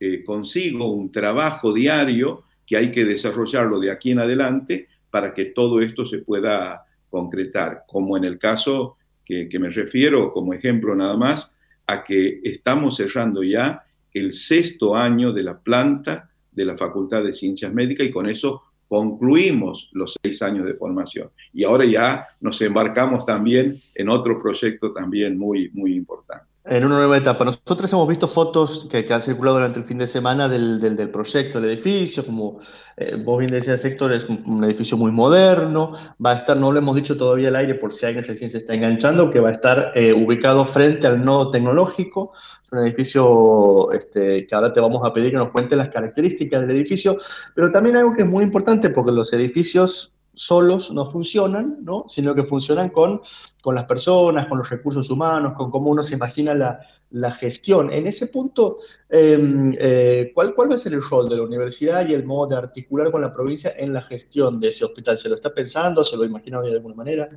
eh, 0.00 0.22
consigo 0.24 0.90
un 0.92 1.10
trabajo 1.10 1.72
diario 1.72 2.44
que 2.66 2.76
hay 2.76 2.92
que 2.92 3.04
desarrollarlo 3.04 3.80
de 3.80 3.90
aquí 3.90 4.12
en 4.12 4.20
adelante 4.20 4.88
para 5.10 5.34
que 5.34 5.46
todo 5.46 5.80
esto 5.80 6.06
se 6.06 6.18
pueda 6.18 6.84
concretar, 7.10 7.84
como 7.86 8.16
en 8.16 8.24
el 8.24 8.38
caso 8.38 8.96
que, 9.24 9.58
me 9.58 9.68
refiero, 9.68 10.32
como 10.32 10.54
ejemplo 10.54 10.94
nada 10.94 11.16
más, 11.16 11.54
a 11.86 12.02
que 12.02 12.40
estamos 12.44 12.96
cerrando 12.96 13.42
ya 13.42 13.82
el 14.12 14.32
sexto 14.32 14.94
año 14.94 15.32
de 15.32 15.42
la 15.42 15.58
planta 15.58 16.30
de 16.52 16.64
la 16.64 16.76
Facultad 16.76 17.22
de 17.22 17.32
Ciencias 17.32 17.72
Médicas 17.72 18.06
y 18.06 18.10
con 18.10 18.28
eso 18.28 18.62
concluimos 18.88 19.90
los 19.92 20.16
seis 20.22 20.40
años 20.42 20.64
de 20.64 20.74
formación. 20.74 21.30
Y 21.52 21.64
ahora 21.64 21.84
ya 21.84 22.26
nos 22.40 22.60
embarcamos 22.62 23.26
también 23.26 23.80
en 23.94 24.08
otro 24.08 24.40
proyecto 24.40 24.92
también 24.92 25.38
muy, 25.38 25.70
muy 25.74 25.94
importante. 25.94 26.46
En 26.70 26.84
una 26.84 26.98
nueva 26.98 27.16
etapa. 27.16 27.46
Nosotros 27.46 27.90
hemos 27.94 28.06
visto 28.06 28.28
fotos 28.28 28.86
que, 28.90 29.06
que 29.06 29.14
han 29.14 29.22
circulado 29.22 29.56
durante 29.56 29.78
el 29.78 29.86
fin 29.86 29.96
de 29.96 30.06
semana 30.06 30.50
del, 30.50 30.78
del, 30.78 31.08
proyecto, 31.08 31.62
del 31.62 31.70
edificio, 31.70 32.26
como 32.26 32.60
eh, 32.98 33.16
vos 33.16 33.38
bien 33.38 33.50
decías, 33.50 33.82
Héctor, 33.82 34.12
es 34.12 34.24
un, 34.28 34.62
edificio 34.64 34.98
muy 34.98 35.10
moderno, 35.10 35.94
va 36.24 36.32
a 36.32 36.36
estar, 36.36 36.58
no 36.58 36.70
lo 36.70 36.78
hemos 36.78 36.94
dicho 36.94 37.16
todavía 37.16 37.48
al 37.48 37.56
aire 37.56 37.74
por 37.76 37.94
si 37.94 38.04
alguien 38.04 38.22
recién 38.22 38.50
se 38.50 38.58
está 38.58 38.74
enganchando, 38.74 39.30
que 39.30 39.40
va 39.40 39.48
a 39.48 39.52
estar 39.52 39.92
eh, 39.94 40.12
ubicado 40.12 40.66
frente 40.66 41.06
al 41.06 41.24
nodo 41.24 41.50
tecnológico, 41.50 42.32
un 42.70 42.78
edificio 42.80 43.90
este, 43.92 44.46
que 44.46 44.54
ahora 44.54 44.70
te 44.70 44.80
vamos 44.80 45.00
a 45.04 45.12
pedir 45.14 45.30
que 45.30 45.38
nos 45.38 45.50
cuente 45.50 45.74
las 45.74 45.88
características 45.88 46.66
del 46.66 46.76
edificio, 46.76 47.16
pero 47.54 47.72
también 47.72 47.96
algo 47.96 48.12
que 48.12 48.22
es 48.22 48.28
muy 48.28 48.44
importante 48.44 48.90
porque 48.90 49.12
los 49.12 49.32
edificios 49.32 50.12
solos 50.38 50.92
no 50.92 51.10
funcionan, 51.10 51.78
¿no? 51.82 52.04
sino 52.06 52.34
que 52.34 52.44
funcionan 52.44 52.90
con, 52.90 53.20
con 53.60 53.74
las 53.74 53.84
personas, 53.84 54.46
con 54.46 54.58
los 54.58 54.70
recursos 54.70 55.10
humanos, 55.10 55.54
con 55.56 55.70
cómo 55.70 55.90
uno 55.90 56.02
se 56.02 56.14
imagina 56.14 56.54
la, 56.54 56.80
la 57.10 57.32
gestión. 57.32 57.90
En 57.92 58.06
ese 58.06 58.28
punto, 58.28 58.78
em, 59.08 59.74
eh, 59.78 60.30
¿cuál, 60.32 60.54
¿cuál 60.54 60.70
va 60.70 60.76
a 60.76 60.78
ser 60.78 60.94
el 60.94 61.02
rol 61.02 61.28
de 61.28 61.36
la 61.36 61.42
universidad 61.42 62.08
y 62.08 62.14
el 62.14 62.24
modo 62.24 62.50
de 62.50 62.56
articular 62.56 63.10
con 63.10 63.20
la 63.20 63.34
provincia 63.34 63.74
en 63.76 63.92
la 63.92 64.02
gestión 64.02 64.60
de 64.60 64.68
ese 64.68 64.84
hospital? 64.84 65.18
¿Se 65.18 65.28
lo 65.28 65.34
está 65.34 65.52
pensando? 65.52 66.04
¿Se 66.04 66.16
lo 66.16 66.24
imagina 66.24 66.60
de 66.60 66.72
alguna 66.72 66.94
manera? 66.94 67.28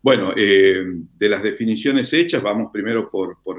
Bueno, 0.00 0.32
eh, 0.36 0.84
de 1.18 1.28
las 1.28 1.42
definiciones 1.42 2.12
hechas, 2.12 2.42
vamos 2.42 2.70
primero 2.72 3.10
por, 3.10 3.38
por, 3.42 3.58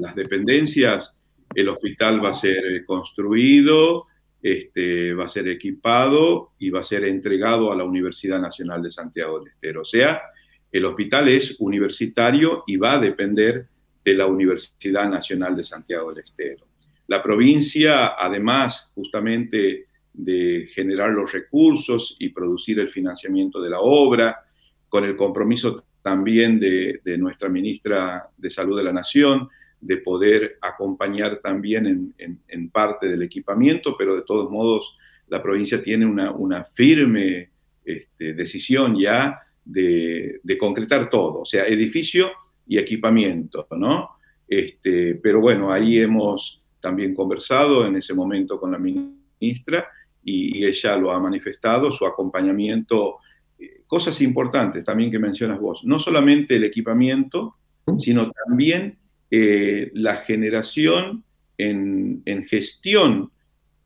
las 0.00 0.14
dependencias. 0.14 1.18
El 1.54 1.68
hospital 1.68 2.24
va 2.24 2.30
a 2.30 2.34
ser 2.34 2.84
construido, 2.84 4.06
este, 4.42 5.12
va 5.14 5.24
a 5.24 5.28
ser 5.28 5.48
equipado 5.48 6.52
y 6.58 6.70
va 6.70 6.80
a 6.80 6.84
ser 6.84 7.04
entregado 7.04 7.72
a 7.72 7.76
la 7.76 7.84
Universidad 7.84 8.40
Nacional 8.40 8.82
de 8.82 8.90
Santiago 8.90 9.38
del 9.38 9.48
Estero. 9.48 9.82
O 9.82 9.84
sea, 9.84 10.22
el 10.72 10.84
hospital 10.84 11.28
es 11.28 11.56
universitario 11.58 12.64
y 12.66 12.76
va 12.76 12.94
a 12.94 13.00
depender 13.00 13.66
de 14.04 14.14
la 14.14 14.26
Universidad 14.26 15.08
Nacional 15.08 15.56
de 15.56 15.64
Santiago 15.64 16.10
del 16.10 16.24
Estero. 16.24 16.66
La 17.06 17.22
provincia, 17.22 18.14
además 18.18 18.90
justamente 18.94 19.86
de 20.12 20.68
generar 20.74 21.10
los 21.10 21.32
recursos 21.32 22.16
y 22.18 22.30
producir 22.30 22.78
el 22.80 22.88
financiamiento 22.88 23.60
de 23.60 23.70
la 23.70 23.80
obra, 23.80 24.38
con 24.88 25.04
el 25.04 25.16
compromiso 25.16 25.84
también 26.02 26.58
de, 26.58 27.00
de 27.04 27.18
nuestra 27.18 27.48
ministra 27.48 28.28
de 28.36 28.50
Salud 28.50 28.76
de 28.76 28.84
la 28.84 28.92
Nación, 28.92 29.48
de 29.80 29.96
poder 29.98 30.58
acompañar 30.60 31.40
también 31.42 32.14
en, 32.18 32.70
parte 32.70 33.08
del 33.08 33.22
equipamiento, 33.22 33.96
pero 33.98 34.14
de 34.14 34.22
todos 34.22 34.50
modos 34.50 34.96
la 35.28 35.42
provincia 35.42 35.82
tiene 35.82 36.06
una, 36.06 36.64
firme 36.74 37.50
este, 37.84 38.34
decisión 38.34 38.98
ya 38.98 39.40
de, 39.64 40.40
concretar 40.58 41.08
todo, 41.08 41.40
o 41.40 41.44
sea, 41.44 41.66
edificio 41.66 42.30
y 42.66 42.78
equipamiento, 42.78 43.66
¿no? 43.76 44.10
Este, 44.46 45.14
pero 45.14 45.40
bueno, 45.40 45.72
ahí 45.72 45.98
hemos 45.98 46.62
también 46.80 47.14
conversado 47.14 47.86
en 47.86 47.96
ese 47.96 48.14
momento 48.14 48.58
con 48.58 48.72
la 48.72 48.78
ministra 48.78 49.86
y, 50.22 50.64
ella 50.64 50.96
lo 50.96 51.12
ha 51.12 51.20
manifestado, 51.20 51.90
su 51.92 52.04
acompañamiento, 52.04 53.18
eh, 53.58 53.82
cosas 53.86 54.20
importantes 54.20 54.84
también 54.84 55.10
que 55.10 55.18
mencionas 55.18 55.60
vos, 55.60 55.82
no 55.84 55.98
solamente 55.98 56.56
el 56.56 56.64
equipamiento, 56.64 57.56
sino 57.98 58.30
también 58.30 58.99
eh, 59.30 59.90
la 59.94 60.16
generación 60.16 61.22
en, 61.56 62.46
gestión 62.48 63.30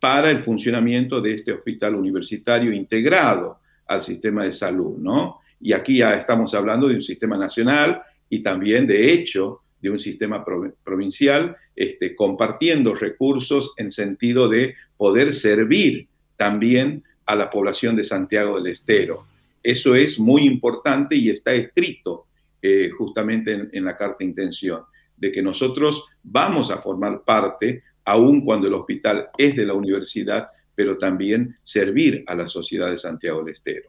para 0.00 0.30
el 0.30 0.42
funcionamiento 0.42 1.20
de 1.20 1.34
este 1.34 1.52
hospital 1.52 1.96
universitario 1.96 2.72
integrado 2.72 3.58
al 3.86 4.02
sistema 4.02 4.44
de 4.44 4.52
salud, 4.52 4.96
¿no? 4.98 5.40
Y 5.60 5.72
aquí 5.72 5.98
ya 5.98 6.14
estamos 6.14 6.54
hablando 6.54 6.88
de 6.88 6.94
un 6.94 7.02
sistema 7.02 7.36
nacional 7.36 8.02
y 8.28 8.42
también, 8.42 8.86
de 8.86 9.12
hecho, 9.12 9.60
de 9.80 9.90
un 9.90 9.98
sistema 9.98 10.44
provincial, 10.82 11.56
este, 11.76 12.14
compartiendo 12.14 12.94
recursos 12.94 13.72
en 13.76 13.90
sentido 13.90 14.48
de 14.48 14.74
poder 14.96 15.34
servir 15.34 16.06
también 16.36 17.02
a 17.26 17.34
la 17.34 17.50
población 17.50 17.96
de 17.96 18.04
Santiago 18.04 18.56
del 18.56 18.72
Estero. 18.72 19.26
Eso 19.62 19.94
es 19.94 20.18
muy 20.18 20.42
importante 20.42 21.16
y 21.16 21.30
está 21.30 21.52
escrito 21.52 22.26
eh, 22.62 22.90
justamente 22.96 23.52
en, 23.52 23.70
en, 23.72 23.84
la 23.84 23.96
carta 23.96 24.16
de 24.20 24.26
intención 24.26 24.82
de 25.25 25.33
que 25.33 25.43
nosotros 25.43 26.04
vamos 26.23 26.71
a 26.71 26.83
formar 26.83 27.23
parte, 27.25 27.83
aun 28.04 28.45
cuando 28.45 28.66
el 28.66 28.75
hospital 28.75 29.28
es 29.38 29.57
de 29.57 29.64
la 29.64 29.73
universidad, 29.73 30.49
pero 30.75 30.99
también 30.99 31.57
servir 31.62 32.25
a 32.26 32.35
la 32.35 32.47
sociedad 32.47 32.90
de 32.90 32.99
Santiago 32.99 33.43
del 33.43 33.54
Estero. 33.54 33.88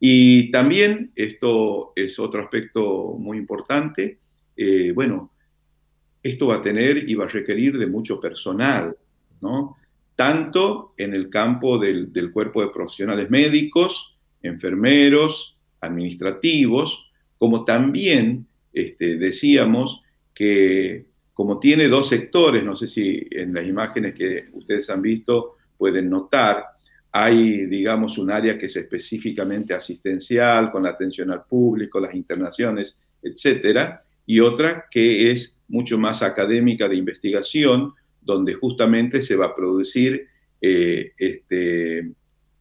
Y 0.00 0.50
también, 0.50 1.12
esto 1.14 1.92
es 1.94 2.18
otro 2.18 2.42
aspecto 2.42 3.14
muy 3.18 3.36
importante, 3.36 4.18
eh, 4.56 4.92
bueno, 4.92 5.30
esto 6.22 6.46
va 6.46 6.56
a 6.56 6.62
tener 6.62 7.06
y 7.06 7.14
va 7.16 7.26
a 7.26 7.28
requerir 7.28 7.76
de 7.76 7.86
mucho 7.86 8.18
personal, 8.18 8.96
¿no? 9.42 9.76
tanto 10.16 10.94
en 10.96 11.12
el 11.12 11.28
campo 11.28 11.78
del, 11.78 12.10
cuerpo 12.32 12.62
de 12.62 12.68
profesionales 12.68 13.28
médicos, 13.28 14.16
enfermeros, 14.42 15.54
administrativos, 15.82 17.10
como 17.36 17.66
también 17.66 18.46
este, 18.72 19.18
decíamos 19.18 20.00
que 20.42 21.04
como 21.32 21.60
tiene 21.60 21.86
dos 21.86 22.08
sectores, 22.08 22.64
no 22.64 22.74
sé 22.74 22.88
si 22.88 23.28
en 23.30 23.54
las 23.54 23.64
imágenes 23.64 24.12
que 24.12 24.46
ustedes 24.54 24.90
han 24.90 25.00
visto 25.00 25.54
pueden 25.78 26.10
notar, 26.10 26.64
hay, 27.12 27.66
digamos, 27.66 28.18
un 28.18 28.32
área 28.32 28.58
que 28.58 28.66
es 28.66 28.74
específicamente 28.74 29.72
asistencial, 29.72 30.72
con 30.72 30.82
la 30.82 30.88
atención 30.88 31.30
al 31.30 31.44
público, 31.44 32.00
las 32.00 32.16
internaciones, 32.16 32.96
etcétera, 33.22 34.02
y 34.26 34.40
otra 34.40 34.86
que 34.90 35.30
es 35.30 35.56
mucho 35.68 35.96
más 35.96 36.24
académica 36.24 36.88
de 36.88 36.96
investigación, 36.96 37.92
donde 38.20 38.54
justamente 38.54 39.22
se 39.22 39.36
va 39.36 39.46
a 39.46 39.54
producir 39.54 40.26
eh, 40.60 41.12
este, 41.16 42.10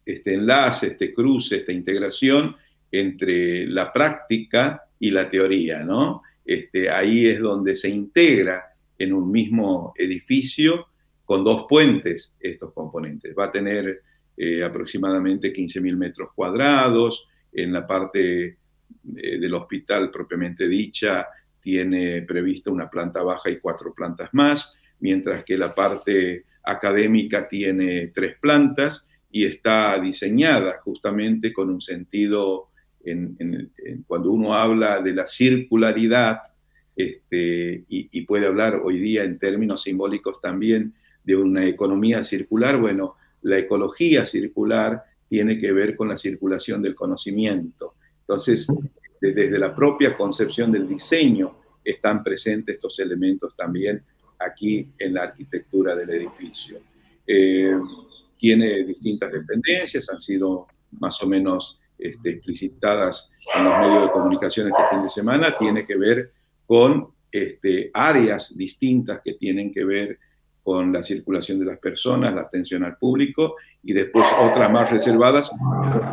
este 0.06 0.34
enlace, 0.36 0.86
este 0.86 1.16
cruce, 1.16 1.58
esta 1.58 1.72
integración 1.72 2.56
entre 2.92 3.66
la 3.66 3.92
práctica 3.92 4.84
y 5.00 5.10
la 5.10 5.28
teoría, 5.28 5.84
¿no? 5.84 6.22
Este, 6.52 6.90
ahí 6.90 7.28
es 7.28 7.40
donde 7.40 7.78
se 7.78 7.88
integra 7.88 8.74
en 8.98 9.14
un 9.14 9.32
mismo 9.32 9.94
edificio 9.96 10.88
con 11.24 11.46
dos 11.46 11.66
puentes 11.70 12.34
estos 12.42 12.74
componentes. 12.74 13.34
Va 13.40 13.46
a 13.46 13.52
tener 13.54 14.02
eh, 14.36 14.62
aproximadamente 14.62 15.54
15.000 15.54 15.96
metros 15.96 16.34
cuadrados, 16.34 17.26
en 17.54 17.72
la 17.72 17.88
parte 17.88 18.48
eh, 18.48 18.58
del 19.40 19.54
hospital 19.54 20.12
propiamente 20.12 20.68
dicha 20.68 21.26
tiene 21.62 22.24
prevista 22.24 22.70
una 22.70 22.90
planta 22.90 23.24
baja 23.24 23.50
y 23.50 23.60
cuatro 23.60 23.94
plantas 23.94 24.30
más, 24.34 24.76
mientras 25.00 25.46
que 25.46 25.58
la 25.58 25.74
parte 25.74 26.44
académica 26.64 27.48
tiene 27.48 28.08
tres 28.08 28.38
plantas 28.42 29.08
y 29.32 29.46
está 29.46 29.98
diseñada 30.02 30.82
justamente 30.84 31.54
con 31.54 31.70
un 31.70 31.80
sentido, 31.80 32.71
en, 33.06 33.72
cuando 34.08 34.32
uno 34.32 34.54
habla 34.54 35.02
de 35.02 35.14
la 35.14 35.26
circularidad, 35.28 36.40
este, 36.96 37.84
y, 37.88 38.22
puede 38.22 38.46
hablar 38.46 38.82
hoy 38.84 39.00
día 39.00 39.24
en 39.24 39.40
términos 39.40 39.84
simbólicos 39.84 40.40
también 40.42 40.94
de 41.24 41.36
una 41.36 41.66
economía 41.66 42.24
circular, 42.24 42.78
bueno, 42.78 43.16
la 43.42 43.58
ecología 43.58 44.26
circular 44.26 45.04
tiene 45.30 45.58
que 45.58 45.72
ver 45.72 45.96
con 45.96 46.10
la 46.10 46.18
circulación 46.18 46.82
del 46.82 46.96
conocimiento. 46.96 47.96
Entonces, 48.22 48.68
desde 49.20 49.58
la 49.58 49.76
propia 49.76 50.16
concepción 50.16 50.72
del 50.72 50.88
diseño 50.88 51.58
están 51.84 52.24
presentes 52.24 52.76
estos 52.76 53.00
elementos 53.00 53.56
también 53.56 54.04
aquí 54.40 54.88
en 54.98 55.14
la 55.14 55.24
arquitectura 55.24 55.96
del 55.96 56.10
edificio. 56.10 56.80
Eh, 57.26 57.74
tiene 58.38 58.84
distintas 58.84 59.32
dependencias, 59.32 60.10
han 60.10 60.20
sido 60.20 60.68
más 61.00 61.22
o 61.22 61.28
menos 61.28 61.80
este, 62.02 62.32
explicitadas 62.32 63.32
en 63.56 63.64
los 63.64 63.80
medios 63.80 64.04
de 64.04 64.12
comunicación 64.12 64.68
este 64.68 64.84
fin 64.90 65.04
de 65.04 65.10
semana, 65.10 65.58
tiene 65.58 65.86
que 65.86 65.98
ver 65.98 66.32
con 66.66 67.08
este, 67.32 67.92
áreas 67.94 68.56
distintas 68.58 69.22
que 69.24 69.34
tienen 69.34 69.72
que 69.72 69.86
ver 69.86 70.20
con 70.64 70.92
la 70.94 71.02
circulación 71.02 71.60
de 71.60 71.66
las 71.66 71.80
personas, 71.80 72.34
la 72.36 72.42
atención 72.42 72.84
al 72.84 72.98
público 72.98 73.56
y 73.84 73.94
después 73.94 74.28
otras 74.40 74.72
más 74.72 74.92
reservadas, 74.92 75.52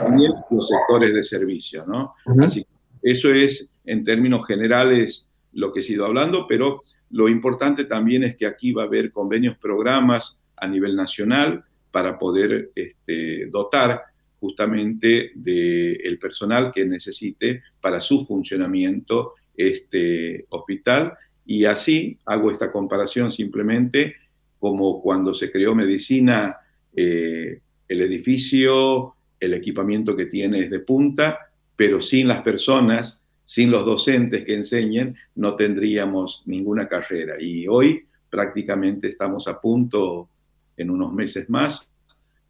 también 0.04 0.32
los 0.50 0.68
sectores 0.68 1.12
de 1.12 1.22
servicio, 1.22 1.84
¿no? 1.86 2.14
Así 2.40 2.64
eso 3.02 3.32
es 3.32 3.70
en 3.84 4.04
términos 4.04 4.46
generales 4.46 5.30
lo 5.52 5.72
que 5.72 5.80
he 5.80 5.92
ido 5.92 6.04
hablando, 6.04 6.46
pero 6.46 6.82
lo 7.10 7.28
importante 7.28 7.84
también 7.84 8.22
es 8.24 8.36
que 8.36 8.46
aquí 8.46 8.72
va 8.72 8.82
a 8.82 8.86
haber 8.86 9.12
convenios, 9.12 9.56
programas 9.58 10.40
a 10.56 10.66
nivel 10.66 10.94
nacional 10.94 11.64
para 11.90 12.18
poder 12.18 12.70
este, 12.74 13.46
dotar 13.46 14.02
justamente 14.40 15.32
del 15.34 16.18
personal 16.18 16.70
que 16.72 16.86
necesite 16.86 17.62
para 17.80 18.00
su 18.00 18.24
funcionamiento 18.24 19.34
este 19.56 20.46
hospital. 20.50 21.14
Y 21.44 21.64
así 21.64 22.18
hago 22.26 22.50
esta 22.50 22.70
comparación 22.70 23.30
simplemente 23.30 24.14
como 24.58 25.00
cuando 25.00 25.34
se 25.34 25.50
creó 25.50 25.74
medicina, 25.74 26.56
eh, 26.94 27.60
el 27.86 28.00
edificio, 28.00 29.14
el 29.38 29.54
equipamiento 29.54 30.16
que 30.16 30.26
tiene 30.26 30.60
es 30.60 30.70
de 30.70 30.80
punta, 30.80 31.38
pero 31.76 32.00
sin 32.00 32.26
las 32.28 32.42
personas 32.42 33.22
sin 33.48 33.70
los 33.70 33.86
docentes 33.86 34.44
que 34.44 34.54
enseñen, 34.54 35.16
no 35.34 35.56
tendríamos 35.56 36.42
ninguna 36.44 36.86
carrera. 36.86 37.36
Y 37.40 37.66
hoy 37.66 38.04
prácticamente 38.28 39.08
estamos 39.08 39.48
a 39.48 39.58
punto, 39.58 40.28
en 40.76 40.90
unos 40.90 41.14
meses 41.14 41.48
más, 41.48 41.88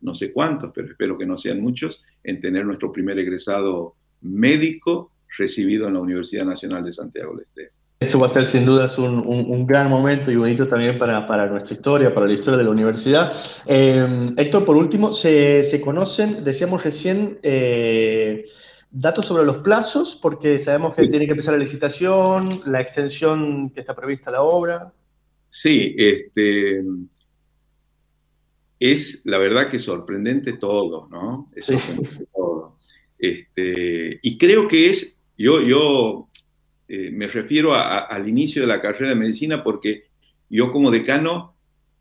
no 0.01 0.15
sé 0.15 0.33
cuántos, 0.33 0.71
pero 0.75 0.89
espero 0.89 1.19
que 1.19 1.27
no 1.27 1.39
sean 1.39 1.61
muchos, 1.61 2.05
en 2.25 2.41
tener 2.41 2.65
nuestro 2.65 2.93
primer 2.93 3.19
egresado 3.19 3.95
médico 4.21 5.13
recibido 5.37 5.89
en 5.89 5.95
la 5.95 6.01
Universidad 6.01 6.45
Nacional 6.45 6.85
de 6.85 6.93
Santiago 6.93 7.33
del 7.33 7.43
Estero. 7.43 7.71
Eso 8.01 8.21
va 8.21 8.29
a 8.29 8.33
ser 8.33 8.47
sin 8.47 8.65
dudas 8.65 8.97
un, 8.97 9.19
un, 9.19 9.67
gran 9.67 9.91
momento 9.91 10.31
y 10.31 10.37
bonito 10.37 10.69
también 10.69 11.01
para, 11.01 11.27
para, 11.27 11.47
nuestra 11.47 11.75
historia, 11.75 12.15
para 12.15 12.29
la 12.29 12.33
historia 12.33 12.57
de 12.57 12.65
la 12.65 12.71
universidad. 12.71 13.33
Eh, 13.67 14.31
Héctor, 14.37 14.65
por 14.65 14.77
último, 14.77 15.13
se, 15.13 15.65
se 15.65 15.81
conocen, 15.81 16.45
decíamos 16.45 16.85
recién, 16.85 17.41
eh, 17.43 18.47
Datos 18.91 19.27
sobre 19.27 19.45
los 19.45 19.59
plazos, 19.59 20.17
porque 20.17 20.59
sabemos 20.59 20.95
que 20.95 21.09
tiene 21.09 21.27
que 21.27 21.33
empezar 21.33 21.53
la 21.53 21.61
licitación, 21.61 22.63
la 22.65 22.81
extensión 22.81 23.69
que 23.69 23.81
está 23.81 23.95
prevista 23.95 24.31
la 24.31 24.41
obra. 24.41 24.93
Sí, 25.51 25.95
este, 25.99 26.83
es 28.79 29.21
la 29.25 29.39
verdad 29.39 29.71
que 29.71 29.79
sorprendente 29.79 30.55
todo, 30.55 31.09
¿no? 31.11 31.51
Es 31.55 31.67
sorprendente 31.67 32.27
todo. 32.35 32.79
Este, 33.19 34.21
y 34.23 34.39
creo 34.39 34.69
que 34.69 34.91
es, 34.91 35.17
yo, 35.37 35.61
yo 35.63 36.29
eh, 36.89 37.11
me 37.11 37.27
refiero 37.27 37.75
al 37.75 38.29
inicio 38.29 38.63
de 38.63 38.69
la 38.69 38.81
carrera 38.81 39.11
de 39.11 39.17
medicina 39.17 39.63
porque 39.63 40.05
yo 40.49 40.71
como 40.71 40.91
decano 40.91 41.55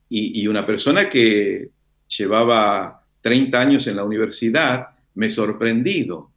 y, 0.09 0.41
y 0.41 0.47
una 0.47 0.65
persona 0.65 1.09
que 1.09 1.69
llevaba 2.07 3.03
30 3.21 3.59
años 3.59 3.87
en 3.87 3.95
la 3.95 4.03
universidad, 4.03 4.87
me 5.15 5.27
he 5.27 5.29
sorprendido 5.29 6.31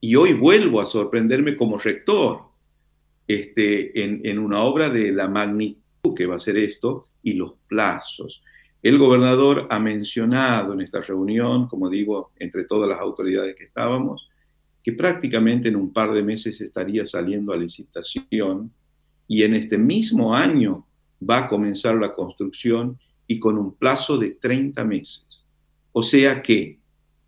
y 0.00 0.16
hoy 0.16 0.32
vuelvo 0.32 0.80
a 0.80 0.86
sorprenderme 0.86 1.56
como 1.56 1.78
rector 1.78 2.42
este, 3.28 4.02
en, 4.02 4.38
una 4.38 4.62
obra 4.62 4.90
de 4.90 5.12
la 5.12 5.28
magnitud 5.28 6.14
que 6.16 6.26
va 6.26 6.36
a 6.36 6.40
ser 6.40 6.56
esto 6.56 7.06
y 7.22 7.34
los 7.34 7.52
plazos. 7.68 8.42
El 8.82 8.98
gobernador 8.98 9.68
ha 9.70 9.78
mencionado 9.78 10.72
en 10.72 10.80
esta 10.80 11.00
reunión, 11.00 11.68
como 11.68 11.88
digo, 11.88 12.32
entre 12.38 12.64
todas 12.64 12.88
las 12.88 12.98
autoridades 12.98 13.54
que 13.54 13.64
estábamos, 13.64 14.28
que 14.82 14.92
prácticamente 14.92 15.68
en 15.68 15.76
un 15.76 15.92
par 15.92 16.12
de 16.12 16.22
meses 16.22 16.60
estaría 16.60 17.06
saliendo 17.06 17.52
a 17.52 17.56
licitación 17.56 18.72
y 19.28 19.44
en 19.44 19.54
este 19.54 19.78
mismo 19.78 20.34
año 20.34 20.84
va 21.28 21.38
a 21.38 21.48
comenzar 21.48 21.94
la 21.94 22.12
construcción 22.12 22.98
y 23.28 23.38
con 23.38 23.56
un 23.56 23.74
plazo 23.74 24.18
de 24.18 24.30
30 24.30 24.84
meses. 24.84 25.46
O 25.92 26.02
sea 26.02 26.42
que, 26.42 26.78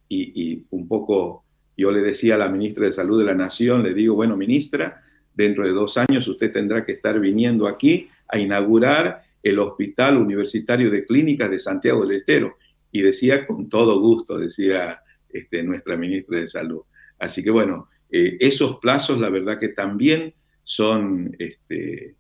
y, 0.09 0.64
un 0.71 0.88
poco 0.88 1.45
yo 1.77 1.93
le 1.93 2.03
decía 2.03 2.35
a 2.35 2.38
la 2.38 2.49
ministra 2.49 2.87
de 2.87 2.93
Salud 2.93 3.19
de 3.19 3.27
la 3.27 3.35
Nación, 3.35 3.83
le 3.83 3.95
digo, 3.95 4.14
bueno, 4.17 4.37
ministra, 4.37 5.03
dentro 5.35 5.64
de 5.64 5.73
dos 5.73 5.97
años 5.97 6.27
usted 6.27 6.53
tendrá 6.53 6.85
que 6.85 6.93
estar 6.93 7.19
viniendo 7.21 7.67
aquí 7.67 8.09
a 8.29 8.38
inaugurar 8.38 9.23
el 9.45 9.59
Hospital 9.59 10.17
Universitario 10.17 10.91
de 10.91 11.05
Clínicas 11.05 11.51
de 11.51 11.61
Santiago 11.61 12.05
del 12.05 12.17
Estero. 12.17 12.57
Y 12.91 13.03
decía 13.03 13.47
con 13.47 13.69
todo 13.69 14.01
gusto, 14.01 14.39
decía 14.39 15.01
este, 15.29 15.63
nuestra 15.63 15.97
ministra 15.97 16.41
de 16.41 16.49
Salud. 16.49 16.83
Así 17.19 17.45
que 17.45 17.51
bueno, 17.51 17.89
eh, 18.11 18.37
esos 18.41 18.79
plazos 18.79 19.21
la 19.21 19.29
verdad 19.29 19.59
que 19.59 19.69
también 19.69 20.33
son 20.63 21.37
este, 21.39 22.15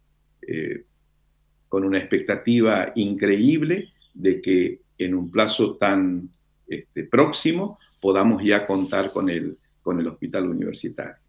eh, 0.46 0.84
con 1.68 1.84
una 1.84 1.98
expectativa 1.98 2.92
increíble 2.94 3.88
de 4.12 4.42
que 4.42 4.80
en 4.98 5.14
un 5.14 5.30
plazo 5.30 5.76
tan 5.76 6.28
este, 6.66 7.04
próximo 7.04 7.78
podamos 8.00 8.44
ya 8.44 8.66
contar 8.66 9.12
con 9.12 9.30
el, 9.30 9.56
con 9.82 9.98
el 9.98 10.06
hospital 10.08 10.48
universitario. 10.48 11.23